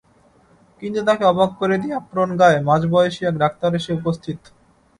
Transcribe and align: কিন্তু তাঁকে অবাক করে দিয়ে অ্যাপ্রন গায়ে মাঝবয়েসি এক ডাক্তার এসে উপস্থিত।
কিন্তু 0.81 0.99
তাঁকে 1.07 1.23
অবাক 1.31 1.51
করে 1.59 1.75
দিয়ে 1.81 1.95
অ্যাপ্রন 1.95 2.29
গায়ে 2.39 2.59
মাঝবয়েসি 2.69 3.21
এক 3.25 3.35
ডাক্তার 3.43 3.71
এসে 3.79 3.91
উপস্থিত। 3.99 4.39